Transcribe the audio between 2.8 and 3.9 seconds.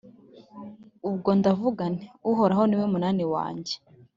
munani wanjye,